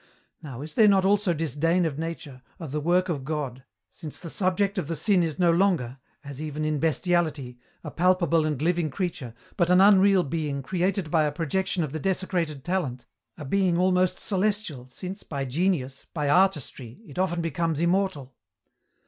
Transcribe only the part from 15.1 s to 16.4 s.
by genius, by